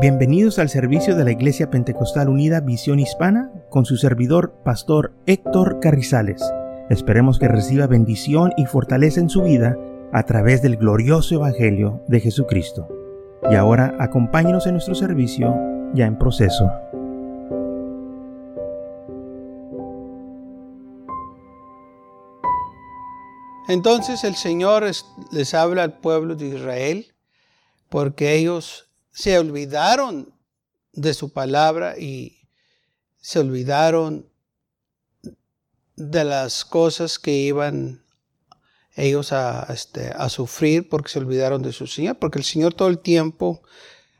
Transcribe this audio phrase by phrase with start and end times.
[0.00, 5.80] Bienvenidos al servicio de la Iglesia Pentecostal Unida Visión Hispana con su servidor, Pastor Héctor
[5.80, 6.40] Carrizales.
[6.88, 9.76] Esperemos que reciba bendición y fortaleza en su vida
[10.12, 12.86] a través del glorioso Evangelio de Jesucristo.
[13.50, 15.52] Y ahora acompáñenos en nuestro servicio
[15.94, 16.70] ya en proceso.
[23.66, 24.84] Entonces el Señor
[25.32, 27.06] les habla al pueblo de Israel
[27.88, 28.87] porque ellos
[29.18, 30.32] se olvidaron
[30.92, 32.48] de su palabra y
[33.16, 34.30] se olvidaron
[35.96, 38.04] de las cosas que iban
[38.94, 42.86] ellos a, este, a sufrir porque se olvidaron de su Señor, porque el Señor todo
[42.86, 43.60] el tiempo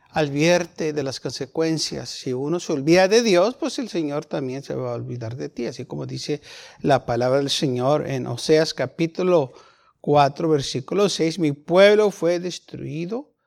[0.09, 2.09] advierte de las consecuencias.
[2.09, 5.47] Si uno se olvida de Dios, pues el Señor también se va a olvidar de
[5.47, 6.41] ti, así como dice
[6.81, 9.53] la palabra del Señor en Oseas capítulo
[10.01, 13.38] 4, versículo 6, mi pueblo fue destruido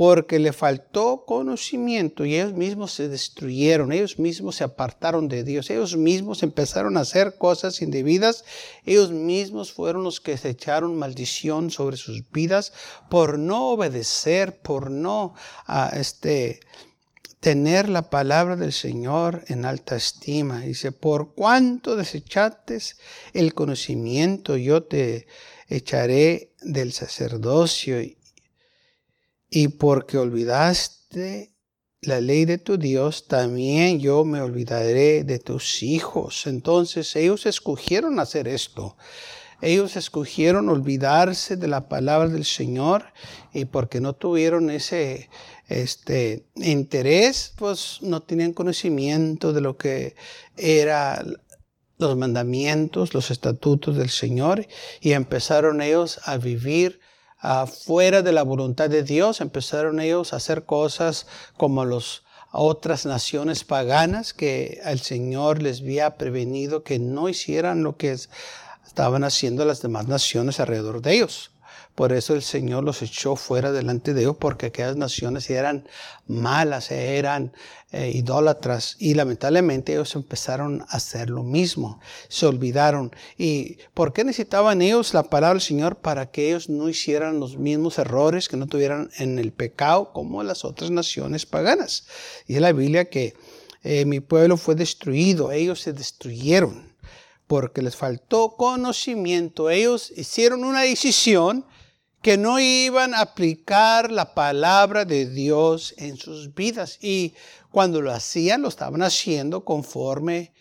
[0.00, 5.68] porque le faltó conocimiento y ellos mismos se destruyeron, ellos mismos se apartaron de Dios,
[5.68, 8.46] ellos mismos empezaron a hacer cosas indebidas,
[8.86, 12.72] ellos mismos fueron los que se echaron maldición sobre sus vidas
[13.10, 15.34] por no obedecer, por no
[15.66, 16.60] ah, este,
[17.40, 20.60] tener la palabra del Señor en alta estima.
[20.60, 22.96] Dice, por cuanto desechates
[23.34, 25.26] el conocimiento, yo te
[25.68, 28.00] echaré del sacerdocio
[29.50, 31.52] y porque olvidaste
[32.02, 36.46] la ley de tu Dios, también yo me olvidaré de tus hijos.
[36.46, 38.96] Entonces ellos escogieron hacer esto.
[39.60, 43.12] Ellos escogieron olvidarse de la palabra del Señor
[43.52, 45.28] y porque no tuvieron ese
[45.68, 50.16] este interés, pues no tenían conocimiento de lo que
[50.56, 51.36] eran
[51.98, 54.66] los mandamientos, los estatutos del Señor
[55.00, 57.00] y empezaron ellos a vivir
[57.66, 63.64] fuera de la voluntad de Dios, empezaron ellos a hacer cosas como las otras naciones
[63.64, 68.16] paganas que el Señor les había prevenido que no hicieran lo que
[68.86, 71.49] estaban haciendo las demás naciones alrededor de ellos.
[72.00, 75.86] Por eso el Señor los echó fuera delante de ellos, porque aquellas naciones eran
[76.26, 77.52] malas, eran
[77.92, 83.14] eh, idólatras, y lamentablemente ellos empezaron a hacer lo mismo, se olvidaron.
[83.36, 85.96] ¿Y por qué necesitaban ellos la palabra del Señor?
[85.96, 90.42] Para que ellos no hicieran los mismos errores, que no tuvieran en el pecado como
[90.42, 92.06] las otras naciones paganas.
[92.46, 93.34] Y es la Biblia que
[93.82, 96.94] eh, mi pueblo fue destruido, ellos se destruyeron
[97.46, 99.68] porque les faltó conocimiento.
[99.68, 101.66] Ellos hicieron una decisión
[102.22, 106.98] que no iban a aplicar la palabra de Dios en sus vidas.
[107.00, 107.34] Y
[107.70, 110.52] cuando lo hacían, lo estaban haciendo conforme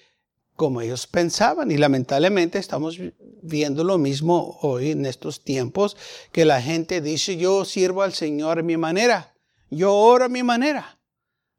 [0.55, 1.71] como ellos pensaban.
[1.71, 2.97] Y lamentablemente estamos
[3.41, 5.97] viendo lo mismo hoy en estos tiempos,
[6.31, 9.33] que la gente dice, yo sirvo al Señor a mi manera,
[9.69, 10.99] yo oro a mi manera,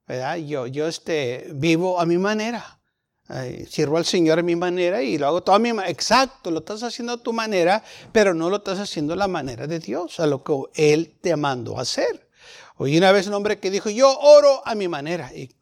[0.06, 0.36] ¿verdad?
[0.36, 2.79] Yo, yo este, vivo a mi manera
[3.68, 5.90] sirvo al Señor a mi manera y lo hago todo a mi manera.
[5.90, 7.82] Exacto, lo estás haciendo a tu manera,
[8.12, 11.36] pero no lo estás haciendo a la manera de Dios, a lo que Él te
[11.36, 12.28] mandó hacer.
[12.76, 15.32] Oí una vez un hombre que dijo, yo oro a mi manera.
[15.34, 15.54] Y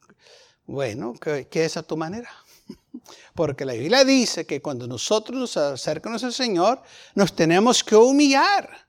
[0.65, 2.29] bueno, ¿qué, qué es a tu manera?
[3.35, 6.81] Porque la Biblia dice que cuando nosotros nos acercamos al Señor,
[7.15, 8.88] nos tenemos que humillar.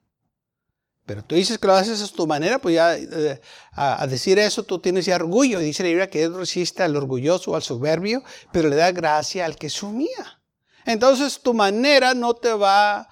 [1.11, 3.41] Pero tú dices que lo haces a tu manera, pues ya eh,
[3.73, 5.59] a, decir eso tú tienes ya orgullo.
[5.59, 8.23] Dice la Biblia que Dios resiste al orgulloso o al soberbio,
[8.53, 10.41] pero le da gracia al que sumía.
[10.87, 13.09] Entonces tu manera no te va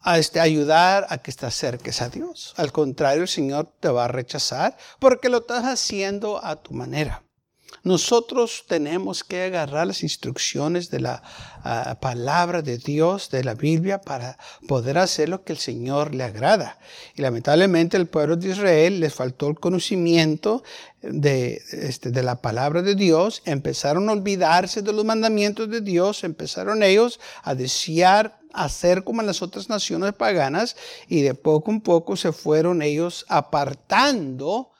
[0.00, 2.52] a este, ayudar a que te acerques a Dios.
[2.56, 7.22] Al contrario, el Señor te va a rechazar porque lo estás haciendo a tu manera.
[7.82, 11.22] Nosotros tenemos que agarrar las instrucciones de la
[11.64, 14.38] ah, palabra de Dios, de la Biblia, para
[14.68, 16.78] poder hacer lo que el Señor le agrada.
[17.14, 20.62] Y lamentablemente el pueblo de Israel les faltó el conocimiento
[21.02, 26.24] de, este, de la palabra de Dios, empezaron a olvidarse de los mandamientos de Dios,
[26.24, 30.76] empezaron ellos a desear hacer como en las otras naciones paganas.
[31.08, 34.71] Y de poco en poco se fueron ellos apartando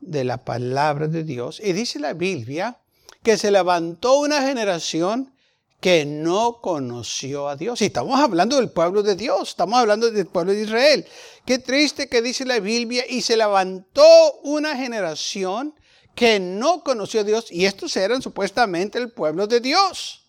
[0.00, 1.60] de la palabra de Dios.
[1.62, 2.78] Y dice la Biblia
[3.22, 5.32] que se levantó una generación
[5.80, 7.80] que no conoció a Dios.
[7.80, 11.06] Y estamos hablando del pueblo de Dios, estamos hablando del pueblo de Israel.
[11.46, 15.74] Qué triste que dice la Biblia, y se levantó una generación
[16.14, 20.26] que no conoció a Dios, y estos eran supuestamente el pueblo de Dios.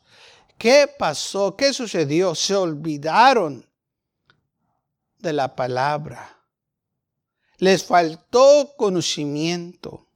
[0.57, 1.55] ¿Qué pasó?
[1.57, 2.33] ¿Qué sucedió?
[2.33, 3.67] Se olvidaron
[5.17, 6.40] de la palabra
[7.61, 10.07] les faltó conocimiento.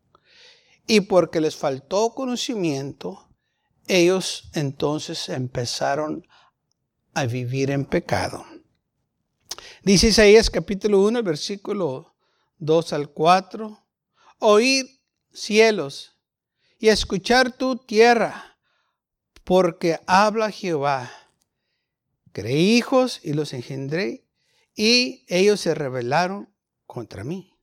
[0.88, 3.30] Y porque les faltó conocimiento,
[3.88, 6.27] ellos entonces empezaron
[7.13, 8.44] a vivir en pecado.
[9.83, 12.15] Dice Isaías capítulo 1, versículo
[12.57, 13.80] 2 al 4.
[14.39, 15.00] oír
[15.31, 16.18] cielos
[16.80, 18.57] y escuchar tu tierra,
[19.44, 21.12] porque habla Jehová.
[22.31, 24.25] Creí hijos y los engendré,
[24.75, 26.54] y ellos se rebelaron
[26.85, 27.57] contra mí.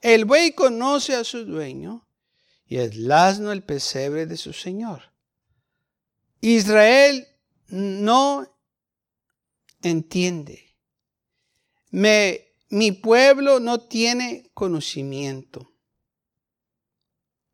[0.00, 2.06] El buey conoce a su dueño,
[2.66, 5.12] y el asno el pesebre de su señor.
[6.40, 7.26] Israel
[7.68, 8.46] no
[9.82, 10.76] entiende.
[11.90, 15.72] Me, mi pueblo no tiene conocimiento.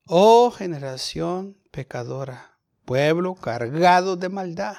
[0.06, 4.76] Oh generación pecadora, pueblo cargado de maldad,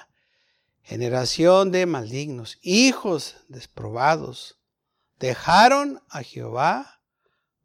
[0.82, 4.61] generación de malignos, hijos desprobados,
[5.22, 7.00] dejaron a Jehová,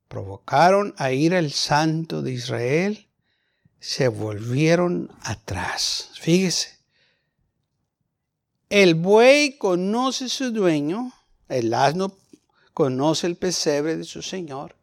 [0.08, 3.08] provocaron a ir al santo de Israel,
[3.80, 6.10] se volvieron atrás.
[6.20, 6.78] Fíjese,
[8.68, 11.12] el buey conoce su dueño,
[11.48, 12.16] el asno
[12.74, 14.76] conoce el pesebre de su señor,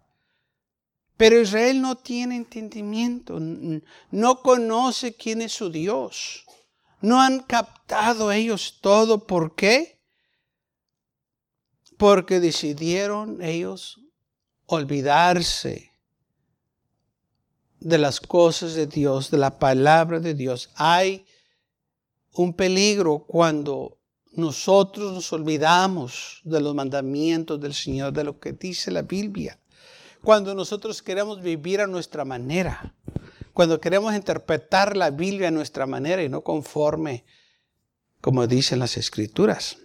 [1.16, 6.46] pero Israel no tiene entendimiento, no conoce quién es su Dios.
[7.02, 9.28] No han captado ellos todo.
[9.28, 10.02] ¿Por qué?
[11.98, 14.00] Porque decidieron ellos
[14.66, 15.92] olvidarse
[17.80, 20.69] de las cosas de Dios, de la palabra de Dios.
[20.75, 21.25] Hay
[22.34, 23.98] un peligro cuando
[24.31, 29.60] nosotros nos olvidamos de los mandamientos del Señor, de lo que dice la Biblia
[30.24, 32.96] cuando nosotros queremos vivir a nuestra manera,
[33.51, 37.25] cuando queremos interpretar la Biblia a nuestra manera y no conforme
[38.22, 39.78] como dicen las escrituras.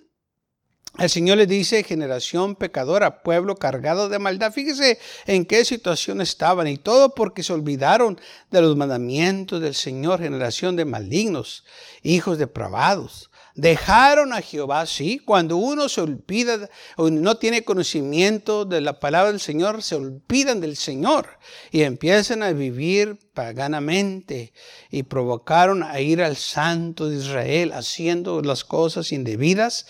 [0.98, 4.52] El Señor le dice, generación pecadora, pueblo cargado de maldad.
[4.52, 10.20] Fíjese en qué situación estaban y todo porque se olvidaron de los mandamientos del Señor,
[10.20, 11.64] generación de malignos,
[12.02, 13.30] hijos depravados.
[13.54, 15.20] Dejaron a Jehová, sí.
[15.24, 20.60] Cuando uno se olvida o no tiene conocimiento de la palabra del Señor, se olvidan
[20.60, 21.38] del Señor
[21.72, 24.52] y empiezan a vivir paganamente
[24.90, 29.86] y provocaron a ir al Santo de Israel haciendo las cosas indebidas,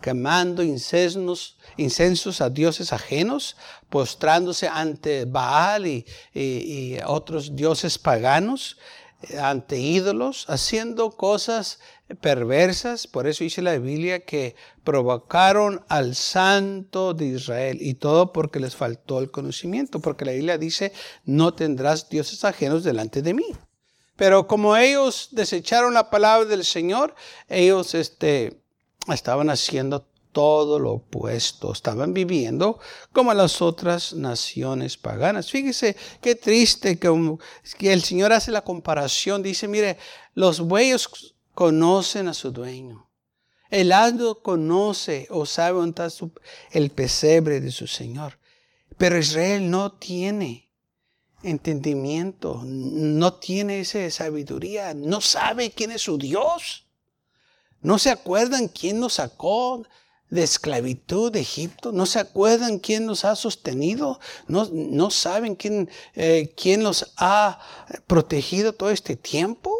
[0.00, 3.56] quemando incensos, a dioses ajenos,
[3.88, 8.76] postrándose ante Baal y, y otros dioses paganos
[9.38, 11.80] ante ídolos, haciendo cosas
[12.20, 13.06] perversas.
[13.06, 14.54] Por eso dice la Biblia que
[14.84, 20.58] provocaron al santo de Israel y todo porque les faltó el conocimiento, porque la Biblia
[20.58, 20.92] dice,
[21.24, 23.46] no tendrás dioses ajenos delante de mí.
[24.16, 27.14] Pero como ellos desecharon la palabra del Señor,
[27.48, 28.62] ellos este,
[29.08, 31.72] estaban haciendo todo lo opuesto.
[31.72, 32.78] Estaban viviendo
[33.12, 35.50] como las otras naciones paganas.
[35.50, 37.38] Fíjese qué triste que,
[37.78, 39.42] que el Señor hace la comparación.
[39.42, 39.96] Dice, mire,
[40.34, 41.08] los bueyes
[41.54, 43.10] conocen a su dueño.
[43.70, 46.26] El asno conoce o sabe dónde está
[46.70, 48.38] el pesebre de su Señor.
[48.98, 50.70] Pero Israel no tiene
[51.42, 56.85] entendimiento, no tiene esa sabiduría, no sabe quién es su Dios.
[57.80, 59.84] No se acuerdan quién nos sacó
[60.30, 61.92] de esclavitud de Egipto?
[61.92, 64.20] ¿No se acuerdan quién nos ha sostenido?
[64.48, 67.60] ¿No, no saben quién, eh, quién los ha
[68.06, 69.72] protegido todo este tiempo?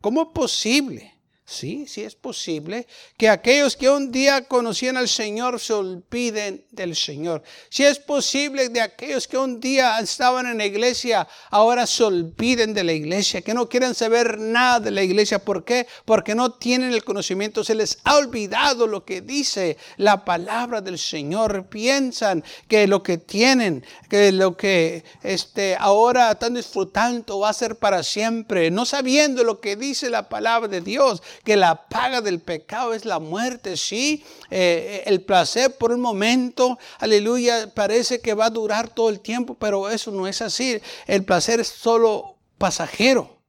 [0.00, 1.19] ¿Cómo es posible?
[1.50, 2.86] Sí, sí es posible
[3.16, 7.42] que aquellos que un día conocían al Señor se olviden del Señor.
[7.68, 12.72] Si es posible de aquellos que un día estaban en la iglesia, ahora se olviden
[12.72, 15.40] de la iglesia, que no quieren saber nada de la iglesia.
[15.44, 15.88] ¿Por qué?
[16.04, 21.00] Porque no tienen el conocimiento, se les ha olvidado lo que dice la palabra del
[21.00, 21.66] Señor.
[21.68, 27.74] Piensan que lo que tienen, que lo que este, ahora están disfrutando va a ser
[27.74, 32.40] para siempre, no sabiendo lo que dice la palabra de Dios que la paga del
[32.40, 38.46] pecado es la muerte, sí, eh, el placer por un momento, aleluya, parece que va
[38.46, 43.40] a durar todo el tiempo, pero eso no es así, el placer es solo pasajero.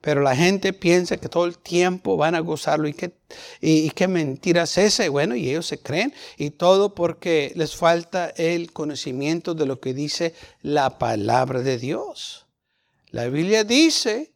[0.00, 2.96] Pero la gente piensa que todo el tiempo van a gozarlo y
[3.60, 5.08] y, qué mentira es esa.
[5.10, 9.92] Bueno, y ellos se creen y todo porque les falta el conocimiento de lo que
[9.92, 12.46] dice la palabra de Dios.
[13.10, 14.32] La Biblia dice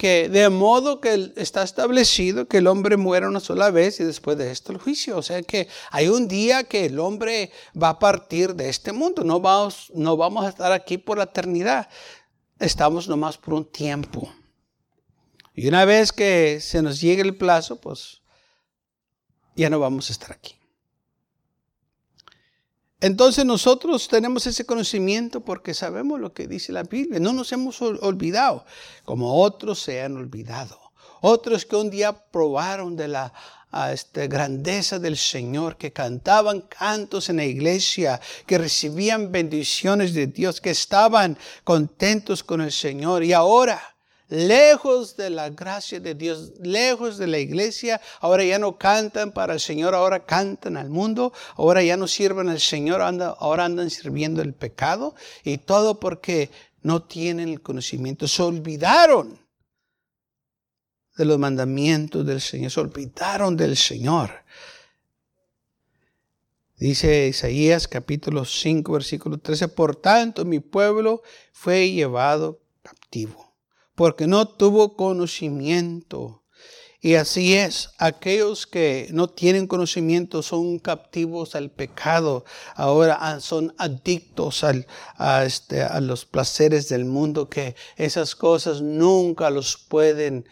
[0.00, 4.38] que de modo que está establecido que el hombre muera una sola vez y después
[4.38, 5.18] de esto el juicio.
[5.18, 9.24] O sea que hay un día que el hombre va a partir de este mundo.
[9.24, 11.90] No vamos, no vamos a estar aquí por la eternidad.
[12.58, 14.32] Estamos nomás por un tiempo.
[15.54, 18.22] Y una vez que se nos llegue el plazo, pues
[19.54, 20.59] ya no vamos a estar aquí.
[23.00, 27.18] Entonces nosotros tenemos ese conocimiento porque sabemos lo que dice la Biblia.
[27.18, 28.64] No nos hemos olvidado,
[29.04, 30.78] como otros se han olvidado.
[31.22, 33.32] Otros que un día probaron de la
[33.72, 40.26] a esta grandeza del Señor, que cantaban cantos en la iglesia, que recibían bendiciones de
[40.26, 43.22] Dios, que estaban contentos con el Señor.
[43.22, 43.80] Y ahora,
[44.30, 49.54] lejos de la gracia de Dios, lejos de la iglesia, ahora ya no cantan para
[49.54, 54.40] el Señor, ahora cantan al mundo, ahora ya no sirven al Señor, ahora andan sirviendo
[54.40, 55.14] el pecado.
[55.44, 56.50] Y todo porque
[56.82, 59.38] no tienen el conocimiento, se olvidaron
[61.16, 64.30] de los mandamientos del Señor, se olvidaron del Señor.
[66.76, 71.22] Dice Isaías capítulo 5, versículo 13, por tanto mi pueblo
[71.52, 73.49] fue llevado captivo,
[73.94, 76.40] porque no tuvo conocimiento
[77.02, 82.44] y así es, aquellos que no tienen conocimiento son captivos al pecado,
[82.74, 84.62] ahora son adictos
[85.46, 90.46] este, a los placeres del mundo, que esas cosas nunca los pueden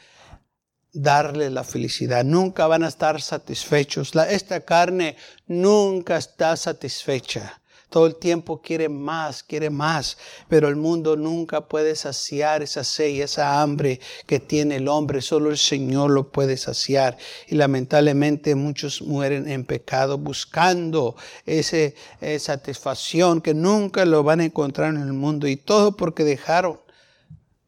[0.95, 4.13] darle la felicidad, nunca van a estar satisfechos.
[4.31, 7.61] Esta carne nunca está satisfecha.
[7.91, 10.19] Todo el tiempo quiere más, quiere más,
[10.49, 15.23] pero el mundo nunca puede saciar esa sed esa hambre que tiene el hombre.
[15.23, 17.17] Solo el Señor lo puede saciar.
[17.47, 21.17] Y lamentablemente muchos mueren en pecado buscando
[21.47, 21.77] esa
[22.21, 25.49] eh, satisfacción que nunca lo van a encontrar en el mundo.
[25.49, 26.81] Y todo porque dejaron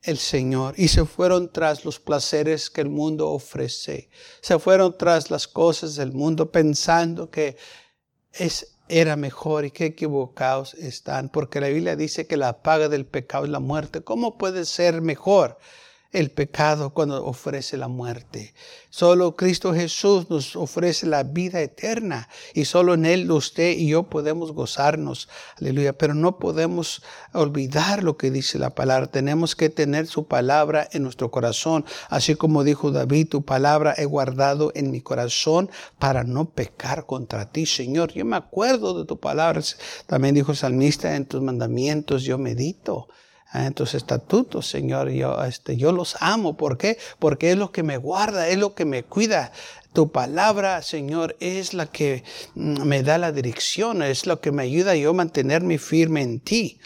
[0.03, 4.09] el Señor y se fueron tras los placeres que el mundo ofrece.
[4.41, 7.57] Se fueron tras las cosas del mundo pensando que
[8.33, 13.07] es era mejor y qué equivocados están, porque la Biblia dice que la paga del
[13.07, 14.03] pecado es la muerte.
[14.03, 15.59] ¿Cómo puede ser mejor?
[16.13, 18.53] El pecado cuando ofrece la muerte.
[18.89, 24.05] Solo Cristo Jesús nos ofrece la vida eterna y solo en Él usted y yo
[24.05, 25.29] podemos gozarnos.
[25.61, 25.93] Aleluya.
[25.93, 27.03] Pero no podemos
[27.33, 29.07] olvidar lo que dice la palabra.
[29.07, 31.85] Tenemos que tener su palabra en nuestro corazón.
[32.09, 37.53] Así como dijo David, tu palabra he guardado en mi corazón para no pecar contra
[37.53, 38.13] ti, Señor.
[38.13, 39.61] Yo me acuerdo de tu palabra.
[40.07, 43.09] También dijo salmista, en tus mandamientos yo medito
[43.53, 45.11] en tus estatutos, Señor.
[45.11, 46.57] Yo, este, yo los amo.
[46.57, 46.99] ¿Por qué?
[47.19, 49.53] Porque es lo que me guarda, es lo que me cuida.
[49.93, 52.23] Tu palabra, Señor, es la que
[52.55, 56.41] mm, me da la dirección, es lo que me ayuda yo a mantenerme firme en
[56.41, 56.81] ti.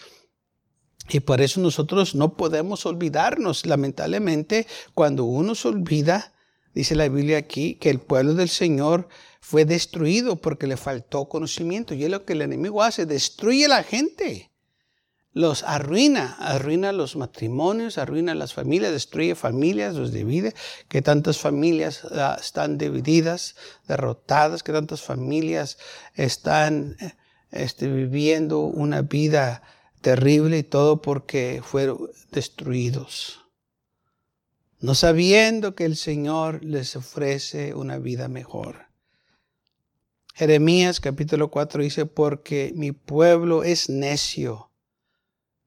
[1.09, 3.67] Y por eso nosotros no podemos olvidarnos.
[3.67, 6.33] Lamentablemente, cuando uno se olvida,
[6.73, 9.07] dice la Biblia aquí, que el pueblo del Señor
[9.39, 11.93] fue destruido porque le faltó conocimiento.
[11.93, 14.49] Y es lo que el enemigo hace, destruye a la gente
[15.35, 20.55] los arruina, arruina los matrimonios, arruina las familias, destruye familias, los divide,
[20.87, 25.77] que tantas familias ah, están divididas, derrotadas, que tantas familias
[26.13, 26.95] están
[27.81, 29.61] viviendo una vida
[29.99, 33.41] terrible y todo porque fueron destruidos,
[34.79, 38.85] no sabiendo que el Señor les ofrece una vida mejor.
[40.33, 44.71] Jeremías capítulo 4 dice, porque mi pueblo es necio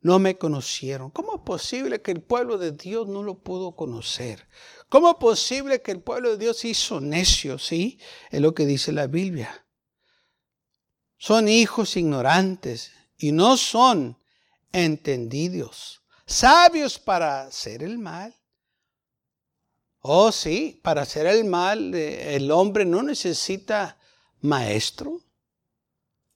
[0.00, 1.11] no me conocieron.
[1.11, 4.49] ¿Cómo es posible que el pueblo de Dios no lo pudo conocer?
[4.88, 7.59] ¿Cómo es posible que el pueblo de Dios hizo necio?
[7.59, 7.99] Sí,
[8.31, 9.67] es lo que dice la Biblia.
[11.17, 14.17] Son hijos ignorantes y no son
[14.73, 18.35] entendidos, sabios para hacer el mal.
[20.00, 23.99] Oh, sí, para hacer el mal eh, el hombre no necesita
[24.40, 25.21] maestro.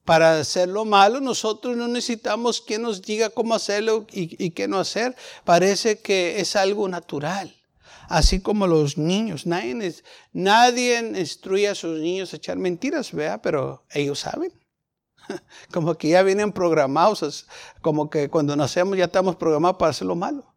[0.04, 4.78] Para hacer lo malo, nosotros no necesitamos quien nos diga cómo hacerlo y, qué no
[4.78, 5.14] hacer.
[5.44, 7.54] Parece que es algo natural.
[8.08, 9.46] Así como los niños.
[9.46, 14.52] Nadie, instruye a sus niños a echar mentiras, vea, pero ellos saben.
[15.72, 17.46] Como que ya vienen programados,
[17.80, 20.52] como que cuando nacemos ya estamos programados para hacer lo malo.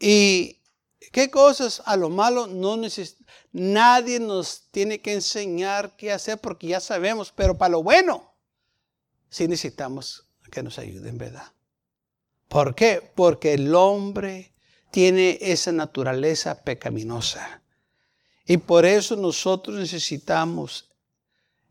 [0.00, 0.62] Y
[1.12, 3.25] qué cosas a lo malo no necesitamos
[3.58, 8.34] Nadie nos tiene que enseñar qué hacer porque ya sabemos, pero para lo bueno
[9.30, 11.54] sí necesitamos que nos ayuden, ¿verdad?
[12.48, 13.10] ¿Por qué?
[13.14, 14.52] Porque el hombre
[14.90, 17.62] tiene esa naturaleza pecaminosa.
[18.44, 20.90] Y por eso nosotros necesitamos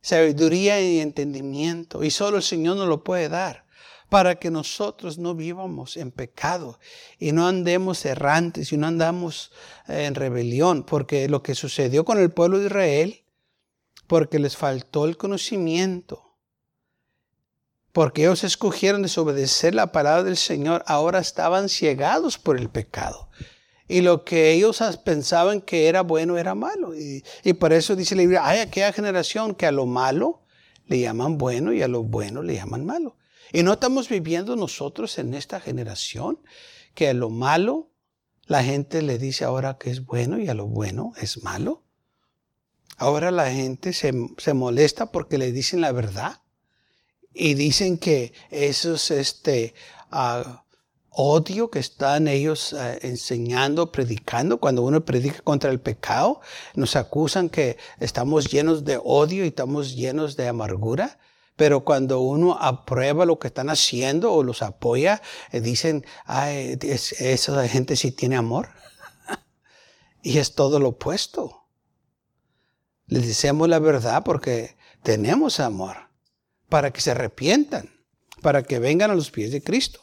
[0.01, 2.03] sabiduría y entendimiento.
[2.03, 3.64] Y solo el Señor nos lo puede dar
[4.09, 6.79] para que nosotros no vivamos en pecado
[7.19, 9.51] y no andemos errantes y no andamos
[9.87, 13.23] eh, en rebelión, porque lo que sucedió con el pueblo de Israel,
[14.07, 16.25] porque les faltó el conocimiento,
[17.91, 23.29] porque ellos escogieron desobedecer la palabra del Señor, ahora estaban ciegados por el pecado.
[23.87, 26.93] Y lo que ellos pensaban que era bueno era malo.
[26.95, 30.41] Y, por eso dice la Biblia, hay aquella generación que a lo malo
[30.87, 33.15] le llaman bueno y a lo bueno le llaman malo.
[33.51, 36.39] Y no estamos viviendo nosotros en esta generación
[36.93, 37.91] que a lo malo
[38.45, 41.83] la gente le dice ahora que es bueno y a lo bueno es malo.
[42.97, 44.13] Ahora la gente se,
[44.53, 46.41] molesta porque le dicen la verdad
[47.33, 49.73] y dicen que eso es este
[50.11, 50.63] ah,
[51.09, 54.59] odio que están ellos ah, enseñando, predicando.
[54.59, 56.39] Cuando uno predica contra el pecado,
[56.75, 61.19] nos acusan que estamos llenos de odio y estamos llenos de amargura.
[61.55, 65.21] Pero cuando uno aprueba lo que están haciendo o los apoya,
[65.51, 68.69] eh, dicen, Ay, esa gente sí tiene amor.
[70.21, 71.67] y es todo lo opuesto.
[73.07, 76.09] Les decimos la verdad porque tenemos amor,
[76.69, 77.89] para que se arrepientan,
[78.41, 80.01] para que vengan a los pies de Cristo.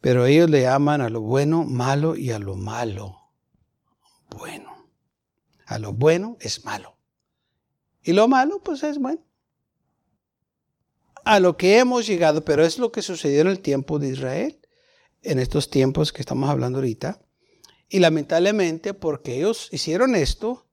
[0.00, 3.18] Pero ellos le aman a lo bueno malo y a lo malo
[4.30, 4.88] bueno.
[5.66, 6.96] A lo bueno es malo.
[8.02, 9.20] Y lo malo pues es bueno.
[11.28, 14.58] A lo que hemos llegado, pero es lo que sucedió en el tiempo de Israel,
[15.20, 17.20] en estos tiempos que estamos hablando ahorita.
[17.90, 20.66] Y lamentablemente porque ellos hicieron esto,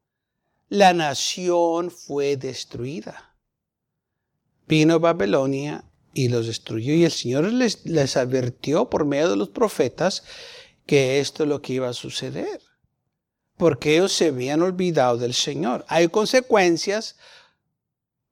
[0.69, 3.35] la nación fue destruida.
[4.65, 5.83] Vino Babilonia
[6.13, 10.23] y los destruyó y el Señor les, les advirtió por medio de los profetas
[10.85, 12.61] que esto es lo que iba a suceder.
[13.57, 15.83] Porque ellos se habían olvidado del Señor.
[15.89, 17.17] Hay consecuencias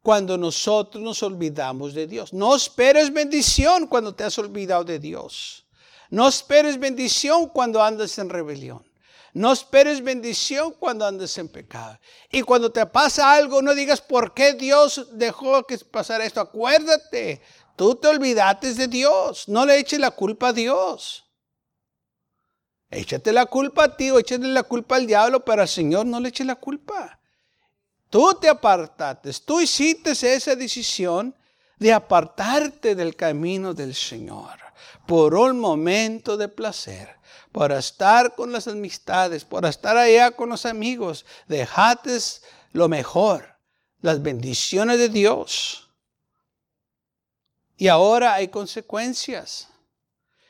[0.04, 2.34] cuando nosotros nos olvidamos de Dios.
[2.34, 5.66] No esperes bendición cuando te has olvidado de Dios.
[6.10, 8.86] No esperes bendición cuando andas en rebelión.
[9.34, 11.98] No esperes bendición cuando andes en pecado.
[12.30, 16.42] Y cuando te pasa algo, no digas por qué Dios dejó que pasara esto.
[16.42, 17.42] Acuérdate,
[17.78, 19.48] tú te olvidaste de Dios.
[19.48, 21.24] No le eches la culpa a Dios.
[22.92, 26.20] Échate la culpa a ti o échate la culpa al diablo, pero al Señor no
[26.20, 27.20] le eches la culpa.
[28.14, 31.36] Tú te apartaste, tú hiciste esa decisión
[31.80, 34.60] de apartarte del camino del Señor
[35.08, 37.10] por un momento de placer
[37.52, 41.26] para estar con las amistades, para estar allá con los amigos.
[41.48, 42.20] Dejate
[42.72, 43.58] lo mejor,
[44.02, 45.90] las bendiciones de Dios.
[47.78, 49.70] Y ahora hay consecuencias.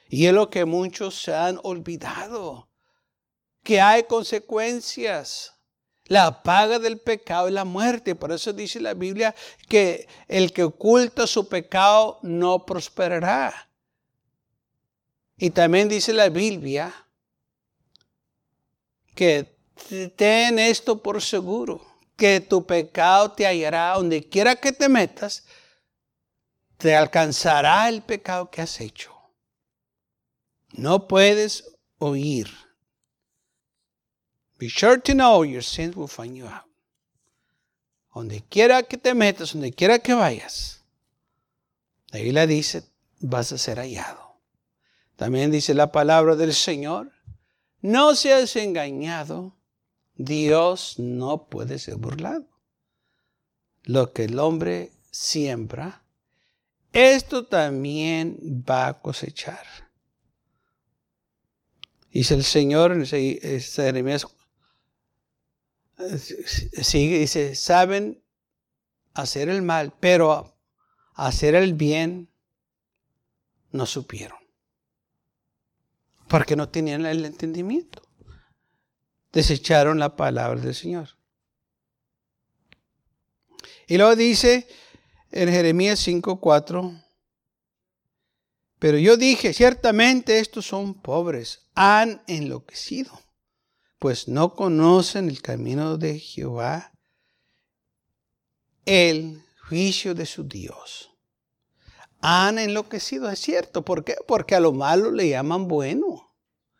[0.09, 2.67] Y es lo que muchos se han olvidado,
[3.63, 5.53] que hay consecuencias.
[6.05, 8.15] La paga del pecado es la muerte.
[8.15, 9.33] Por eso dice la Biblia
[9.67, 13.69] que el que oculta su pecado no prosperará.
[15.37, 16.93] Y también dice la Biblia
[19.15, 19.57] que
[20.15, 21.85] ten esto por seguro,
[22.15, 25.43] que tu pecado te hallará donde quiera que te metas,
[26.77, 29.13] te alcanzará el pecado que has hecho.
[30.71, 32.49] No puedes oír.
[34.63, 36.63] Be sure to know your sins will find you out.
[38.15, 40.85] Donde quiera que te metas, donde quiera que vayas,
[42.11, 42.85] la Biblia dice,
[43.19, 44.37] vas a ser hallado.
[45.17, 47.11] También dice la palabra del Señor,
[47.81, 49.53] no seas engañado,
[50.15, 52.47] Dios no puede ser burlado.
[53.83, 56.05] Lo que el hombre siembra,
[56.93, 59.67] esto también va a cosechar.
[62.11, 64.25] Dice el Señor en Jeremías,
[66.17, 68.23] sigue, dice, saben
[69.13, 70.57] hacer el mal, pero
[71.15, 72.29] hacer el bien
[73.71, 74.43] no supieron
[76.33, 78.01] porque no tenían el entendimiento.
[79.31, 81.09] Desecharon la palabra del Señor.
[83.85, 84.67] Y luego dice
[85.29, 87.03] en Jeremías 5:4,
[88.79, 93.11] pero yo dije, ciertamente estos son pobres, han enloquecido,
[94.03, 96.91] pues no conocen el camino de Jehová,
[98.83, 101.11] el juicio de su Dios
[102.19, 103.85] han enloquecido, es cierto.
[103.85, 104.17] ¿Por qué?
[104.27, 106.35] Porque a lo malo le llaman bueno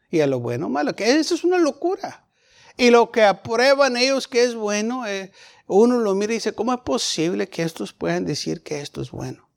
[0.09, 0.97] y a lo bueno malo.
[0.97, 2.27] Que eso es una locura.
[2.75, 5.31] Y lo que aprueban ellos que es bueno, eh,
[5.67, 9.11] uno lo mira y dice, ¿cómo es posible que estos puedan decir que esto es
[9.11, 9.49] bueno?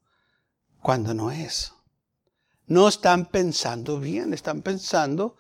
[0.83, 1.73] Cuando no es.
[2.69, 5.37] No están pensando bien, están pensando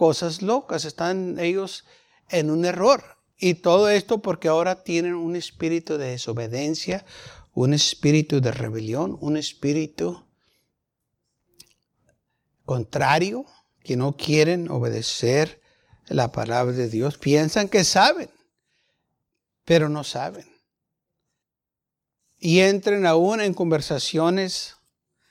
[0.00, 1.84] cosas locas, están ellos
[2.30, 3.18] en un error.
[3.36, 7.04] Y todo esto porque ahora tienen un espíritu de desobediencia,
[7.52, 10.24] un espíritu de rebelión, un espíritu
[12.64, 13.44] contrario,
[13.84, 15.60] que no quieren obedecer
[16.06, 17.18] la palabra de Dios.
[17.18, 18.30] Piensan que saben,
[19.66, 20.48] pero no saben.
[22.38, 24.76] Y entran aún en conversaciones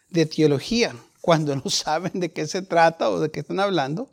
[0.09, 4.11] de teología cuando no saben de qué se trata o de qué están hablando.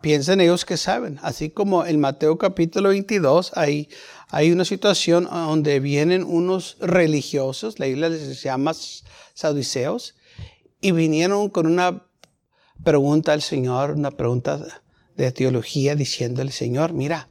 [0.00, 1.18] Piensan ellos que saben.
[1.22, 3.88] Así como en Mateo capítulo 22 hay
[4.28, 8.72] hay una situación donde vienen unos religiosos, la Biblia les llama
[9.34, 10.16] saduceos,
[10.80, 12.06] y vinieron con una
[12.82, 14.82] pregunta al Señor, una pregunta
[15.14, 17.28] de teología, diciéndole, Señor, mira,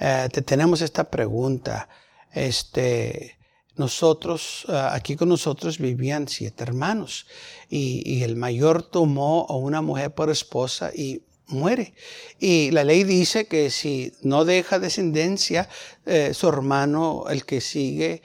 [0.00, 1.88] eh, te tenemos esta pregunta.
[2.32, 3.38] Este,
[3.76, 7.26] nosotros, ah, aquí con nosotros vivían siete hermanos
[7.68, 11.94] y, el mayor tomó a una mujer por esposa y muere.
[12.38, 15.68] Y la ley dice que si no deja descendencia,
[16.06, 18.22] eh, su hermano, el que sigue,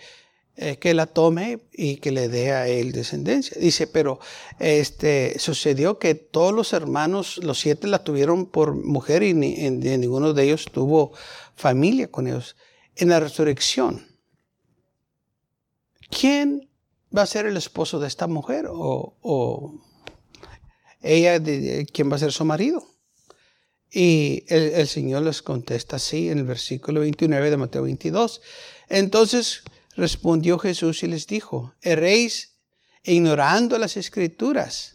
[0.58, 3.58] eh, que la tome y que le dé a él descendencia.
[3.60, 4.20] Dice, pero
[4.58, 10.44] este, sucedió que todos los hermanos, los siete la tuvieron por mujer y ninguno de
[10.44, 11.12] ellos tuvo
[11.56, 12.56] familia con ellos.
[12.96, 14.08] En la resurrección,
[16.10, 16.70] ¿quién
[17.16, 18.68] va a ser el esposo de esta mujer?
[18.70, 19.82] ¿O,
[21.02, 22.95] ella, de, quién va a ser su marido?
[23.92, 28.42] Y el, Señor les contesta así en el versículo 29 de Mateo 22.
[28.90, 29.64] Entonces
[29.96, 32.58] respondió Jesús y les dijo, erréis
[33.04, 34.94] ignorando las escrituras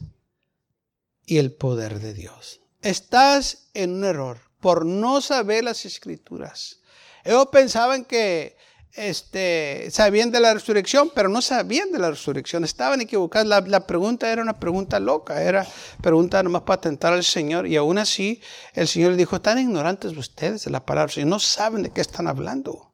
[1.25, 2.61] y el poder de Dios.
[2.83, 6.81] Estás en un error por no saber las escrituras.
[7.25, 8.57] Ellos pensaban que
[8.95, 12.65] este, sabían de la resurrección, pero no sabían de la resurrección.
[12.65, 13.47] Estaban equivocados.
[13.49, 15.67] La, pregunta era una pregunta loca, era
[16.03, 17.67] pregunta nomás para tentar al Señor.
[17.67, 18.41] Y aún así,
[18.75, 22.27] el Señor le dijo, están ignorantes ustedes de la palabra no saben de qué están
[22.27, 22.93] hablando.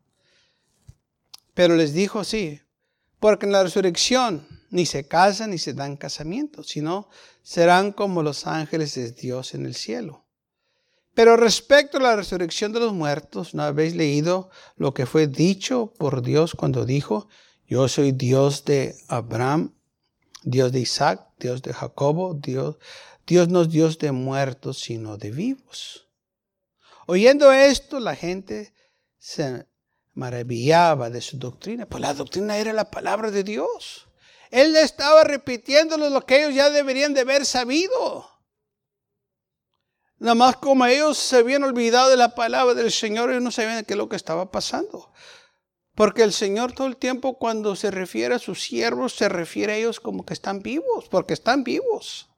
[1.54, 2.61] Pero les dijo, sí,
[3.18, 7.09] porque en la resurrección ni se casan ni se dan casamientos, sino
[7.42, 10.25] serán como los ángeles de Dios en el cielo.
[11.16, 15.94] Pero respecto a la resurrección de los muertos, ¿no habéis leído lo que fue dicho
[15.96, 17.26] por Dios cuando dijo,
[17.66, 19.74] yo soy Dios de Abraham,
[20.42, 22.76] Dios de Isaac, Dios de Jacobo, Dios,
[23.26, 26.07] Dios no es Dios de muertos, sino de vivos?
[27.07, 28.74] Oyendo esto, la gente
[29.16, 29.66] se
[30.12, 34.07] maravillaba de su doctrina, pues la doctrina era la palabra de Dios.
[34.50, 38.36] Él estaba repitiéndole lo que ellos ya deberían de haber sabido.
[40.18, 43.85] Nada más como ellos se habían olvidado de la palabra del Señor, ellos no sabían
[43.85, 45.12] qué es lo que estaba pasando.
[45.94, 49.76] Porque el Señor todo el tiempo cuando se refiere a sus siervos, se refiere a
[49.76, 52.29] ellos como que están vivos, porque están vivos.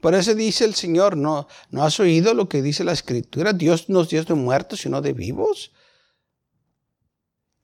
[0.00, 3.52] Por eso dice el Señor, no, ¿no has oído lo que dice la Escritura?
[3.52, 5.72] Dios no es Dios de muertos, sino de vivos.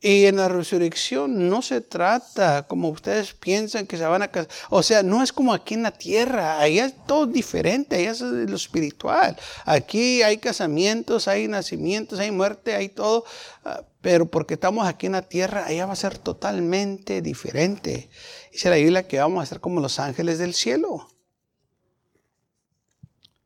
[0.04, 4.50] Y en la resurrección no se trata como ustedes piensan que se van a casar.
[4.68, 6.58] O sea, no es como aquí en la tierra.
[6.58, 7.94] Allá es todo diferente.
[7.94, 9.38] Allá es lo espiritual.
[9.64, 13.24] Aquí hay casamientos, hay nacimientos, hay muerte, hay todo.
[13.64, 18.10] Ah, pero porque estamos aquí en la tierra, allá va a ser totalmente diferente.
[18.50, 21.06] Dice la Biblia que vamos a ser como los ángeles del cielo.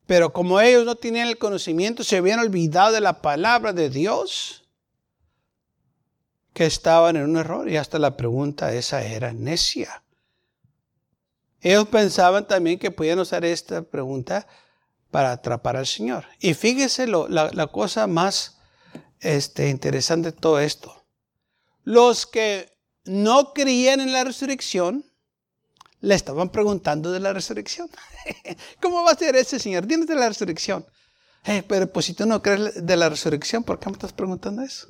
[0.06, 4.65] Pero como ellos no tenían el conocimiento, se habían olvidado de la palabra de Dios
[6.56, 10.02] que estaban en un error y hasta la pregunta esa era necia.
[11.60, 14.46] Ellos pensaban también que podían usar esta pregunta
[15.10, 16.24] para atrapar al Señor.
[16.40, 18.56] Y fíjese la, cosa más
[19.20, 21.04] este, interesante de todo esto.
[21.84, 25.04] Los que no creían en la resurrección
[26.00, 27.90] le estaban preguntando de la resurrección.
[28.80, 29.86] ¿Cómo va a ser ese Señor?
[29.86, 30.86] Dinos de la resurrección.
[31.44, 34.62] Eh, pero pues si tú no crees de la resurrección, ¿por qué me estás preguntando
[34.62, 34.86] eso?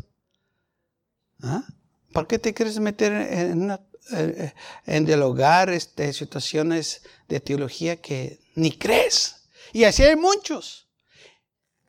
[1.43, 1.65] ¿Ah?
[2.13, 3.71] ¿Por qué te quieres meter en,
[4.13, 4.53] eh,
[4.87, 9.49] en dialogar este, situaciones de teología que ni crees?
[9.73, 10.87] Y así hay muchos.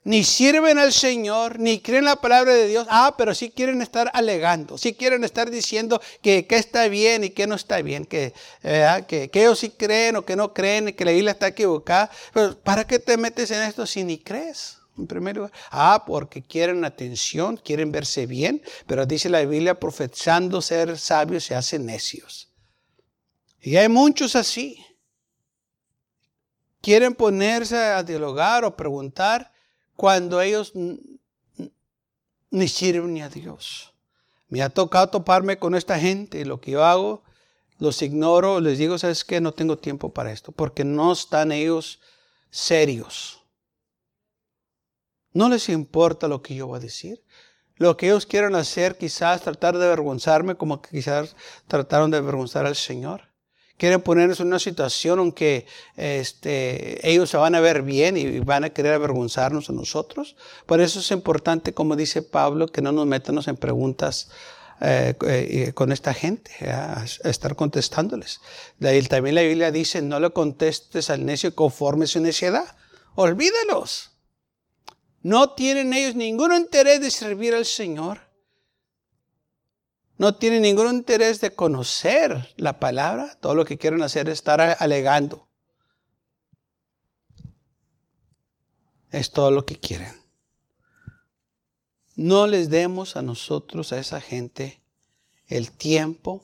[0.04, 2.88] Ni sirven al Señor, ni creen la palabra de Dios.
[2.90, 7.46] Ah, pero sí quieren estar alegando, sí quieren estar diciendo que, está bien y que
[7.46, 11.12] no está bien, que, que, que, ellos sí creen o que no creen, que la
[11.12, 12.10] Biblia está equivocada.
[12.34, 14.78] Pero ¿para qué te metes en esto si ni crees?
[14.98, 15.52] En primer lugar?
[15.72, 21.56] Ah, porque quieren atención, quieren verse bien, pero dice la Biblia, profetizando ser sabios se
[21.56, 22.52] hacen necios.
[23.62, 24.84] Y hay muchos así.
[26.82, 29.52] Quieren ponerse a dialogar o preguntar
[29.96, 30.74] cuando ellos
[32.50, 33.94] ni sirven ni a Dios.
[34.48, 37.24] Me ha tocado toparme con esta gente lo que yo hago,
[37.80, 39.42] los ignoro, les digo, ¿sabes qué?
[39.42, 42.00] No tengo tiempo para esto, porque no están ellos
[42.50, 43.44] serios.
[45.38, 47.21] No les importa lo que yo voy a decir.
[47.76, 51.36] Lo que ellos quieren hacer, quizás tratar de avergonzarme como que quizás
[51.67, 53.21] trataron de avergonzar al Señor.
[53.78, 58.39] Quieren ponernos en una situación en que este, ellos se van a ver bien y
[58.39, 60.36] van a querer avergonzarnos a nosotros.
[60.65, 64.32] Por eso es importante, como dice Pablo, que no nos metamos en preguntas
[64.82, 68.41] eh, eh, con esta gente, a, estar contestándoles.
[69.08, 72.76] También la Biblia dice, no le contestes al necio conforme su necedad.
[73.13, 74.16] Olvídelos.
[75.21, 78.21] No tienen ellos ningún interés de servir al Señor.
[80.17, 83.36] No tienen ningún interés de conocer la palabra.
[83.39, 85.47] Todo lo que quieren hacer es estar alegando.
[89.12, 90.15] Es todo lo que quieren.
[92.15, 94.82] no les demos a nosotros, a esa gente,
[95.45, 96.43] el tiempo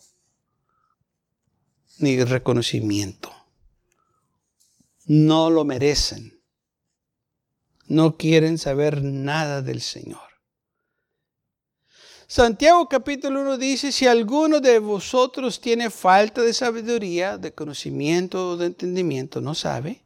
[1.97, 3.33] ni el reconocimiento.
[5.05, 6.42] No lo merecen.
[7.87, 10.21] No quieren saber nada del Señor.
[12.27, 18.57] Santiago capítulo 1 dice, si alguno de vosotros tiene falta de sabiduría, de conocimiento o
[18.57, 20.01] de entendimiento, no sabe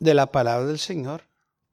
[0.00, 1.22] de la palabra del Señor,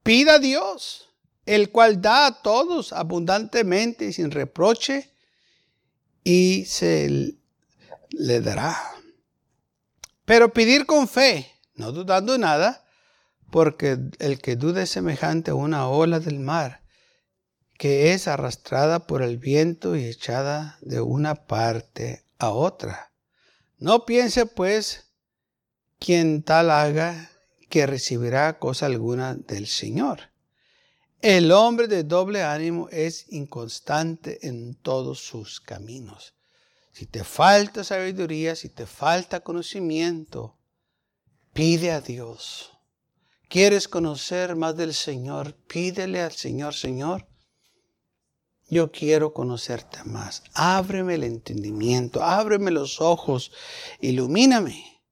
[0.03, 1.09] pida a Dios,
[1.45, 5.09] el cual da a todos abundantemente y sin reproche,
[6.23, 7.35] y se
[8.11, 8.77] le dará.
[10.25, 12.82] Pero pedir con fe, no dudando nada,
[13.53, 16.81] porque el que duda es semejante a una ola del mar,
[17.77, 23.13] que es arrastrada por el viento y echada de una parte a otra.
[23.77, 25.11] No piense pues
[25.99, 27.29] quien tal haga
[27.69, 30.31] que recibirá cosa alguna del Señor.
[31.21, 36.33] El hombre de doble ánimo es inconstante en todos sus caminos.
[36.91, 40.57] Si te falta sabiduría, si te falta conocimiento,
[41.53, 42.72] pide a Dios.
[43.53, 45.53] ¿Quieres conocer más del Señor?
[45.67, 47.27] Pídele al Señor, Señor,
[48.67, 50.41] yo quiero conocerte más.
[50.55, 53.51] Ábreme el entendimiento, ábreme los ojos,
[54.01, 55.03] ilumíname.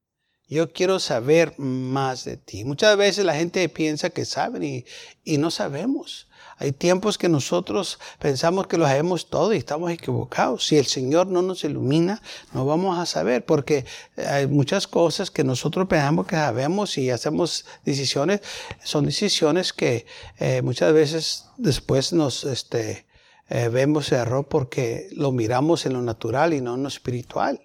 [0.47, 2.65] Yo quiero saber más de ti.
[2.65, 4.85] Muchas veces la gente piensa que saben y,
[5.23, 6.27] y no sabemos.
[6.61, 10.67] Hay tiempos que nosotros pensamos que lo sabemos todo y estamos equivocados.
[10.67, 12.21] Si el Señor no nos ilumina,
[12.53, 13.83] no vamos a saber, porque
[14.15, 18.41] hay muchas cosas que nosotros pensamos que sabemos y hacemos decisiones,
[18.83, 20.05] son decisiones que
[20.37, 23.07] eh, muchas veces después nos, este,
[23.49, 27.59] eh, vemos error porque lo miramos en lo natural y no en lo espiritual.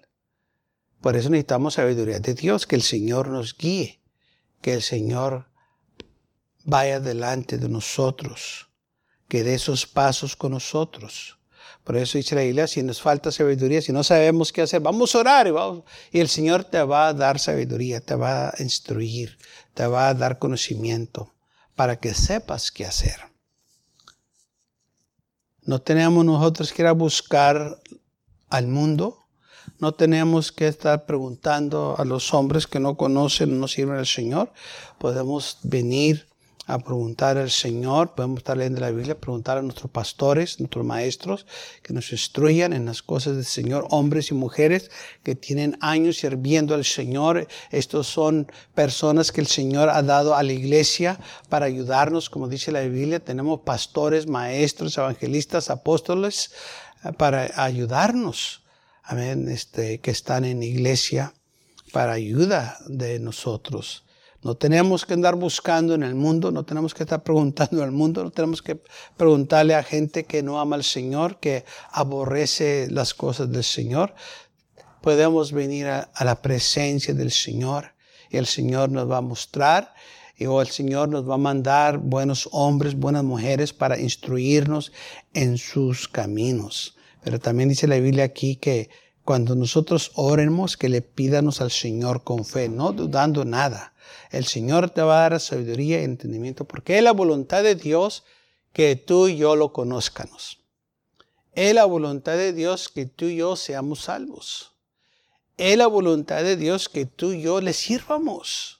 [1.01, 4.01] Por eso necesitamos sabiduría de Dios, que el Señor nos guíe,
[4.59, 5.51] que el Señor
[6.63, 8.66] vaya delante de nosotros,
[9.27, 11.37] que dé esos pasos con nosotros.
[11.83, 15.15] Por eso dice la Biblia, si nos falta sabiduría, si no sabemos qué hacer, vamos
[15.15, 19.37] a orar y, y el Señor te va a dar sabiduría, te va a instruir,
[19.73, 21.33] te va a dar conocimiento
[21.75, 23.15] para que sepas qué hacer.
[25.61, 27.81] No tenemos nosotros que ir a buscar
[28.49, 29.27] al mundo.
[29.79, 34.51] No tenemos que estar preguntando a los hombres que no conocen, no sirven al Señor.
[34.97, 36.26] Podemos venir
[36.67, 41.45] a preguntar al Señor, podemos estar leyendo la Biblia, preguntar a nuestros pastores, nuestros maestros,
[41.81, 44.91] que nos instruyan en las cosas del Señor, hombres y mujeres
[45.23, 47.47] que tienen años sirviendo al Señor.
[47.71, 52.73] Estos son personas que el Señor ha dado a la iglesia para ayudarnos, como dice
[52.73, 53.21] la Biblia.
[53.21, 56.51] Tenemos pastores, maestros, evangelistas, apóstoles,
[57.05, 58.63] eh, para ayudarnos.
[59.03, 61.33] Amén, este, que están en iglesia
[61.93, 64.03] para ayuda de nosotros.
[64.47, 68.23] No tenemos que andar buscando en el mundo, no tenemos que estar preguntando al mundo,
[68.23, 68.81] no tenemos que
[69.17, 74.15] preguntarle a gente que no ama al Señor, que aborrece las cosas del Señor.
[75.01, 77.93] Podemos venir a, la presencia del Señor
[78.29, 79.93] y el Señor nos va a mostrar
[80.37, 84.93] y o el Señor nos va a mandar buenos hombres, buenas mujeres para instruirnos
[85.33, 86.95] en sus caminos.
[87.21, 88.89] Pero también dice la Biblia aquí que
[89.25, 93.91] cuando nosotros oremos, que le pídanos al Señor con fe, no dudando nada
[94.31, 98.23] el Señor te va a dar sabiduría y entendimiento porque es la voluntad de Dios
[98.73, 100.59] que tú y yo lo conozcanos.
[101.53, 104.73] Es la voluntad de Dios que tú y yo seamos salvos.
[105.57, 108.77] Es la voluntad de Dios que tú y yo le sirvamos.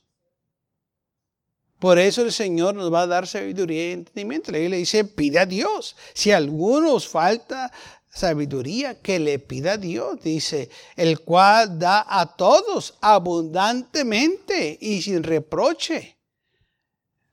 [1.79, 4.51] Por eso el Señor nos va a dar sabiduría y entendimiento.
[4.51, 5.95] La le dice, pide a Dios.
[6.13, 7.71] Si a algunos falta
[8.17, 16.17] sabiduría que le pida Dios, dice, el cual da a todos abundantemente y sin reproche.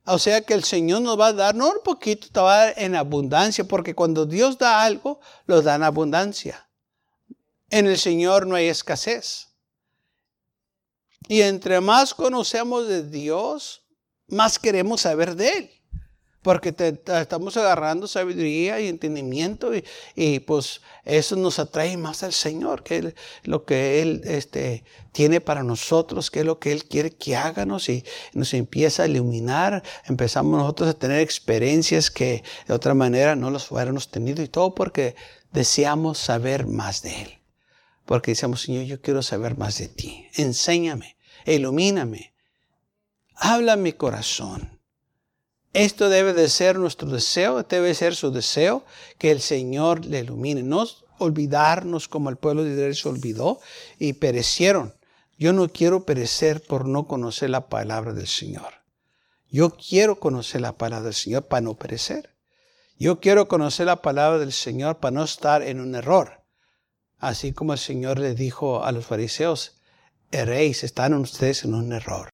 [0.06, 2.94] O sea que el Señor nos va a dar, no un poquito, te va en
[2.94, 6.68] abundancia, porque cuando Dios da algo, lo da en abundancia.
[7.70, 9.48] En el Señor no hay escasez.
[11.26, 13.82] Y entre más conocemos de Dios,
[14.28, 15.83] más queremos saber de Él
[16.44, 16.74] porque
[17.06, 19.72] estamos agarrando sabiduría y entendimiento
[20.14, 25.62] y, pues eso nos atrae más al Señor, que lo que Él este, tiene para
[25.62, 28.04] nosotros, que es lo que Él quiere que háganos y
[28.34, 33.70] nos empieza a iluminar, empezamos nosotros a tener experiencias que de otra manera no las
[33.70, 35.16] hubiéramos tenido y todo porque
[35.50, 37.38] deseamos saber más de Él.
[38.04, 40.28] Porque decimos, Señor, yo quiero saber más de ti.
[40.34, 42.34] Enséñame, ilumíname,
[43.34, 44.73] habla mi corazón.
[45.74, 48.84] Esto debe de ser nuestro deseo, debe ser su deseo,
[49.18, 50.62] que el Señor le ilumine.
[50.62, 50.86] No
[51.18, 53.60] olvidarnos como el pueblo de Israel se olvidó
[53.98, 54.94] y perecieron.
[55.36, 58.84] Yo no quiero perecer por no conocer la palabra del Señor.
[59.50, 62.36] Yo quiero conocer la palabra del Señor para no perecer.
[62.96, 66.44] Yo quiero conocer la palabra del Señor para no estar en un error.
[67.18, 69.80] Así como el Señor le dijo a los fariseos,
[70.30, 72.33] erréis, están ustedes en un error.